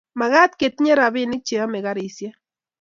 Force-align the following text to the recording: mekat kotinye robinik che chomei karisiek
mekat 0.19 0.51
kotinye 0.59 0.93
robinik 0.99 1.43
che 1.47 1.53
chomei 1.59 1.83
karisiek 1.85 2.35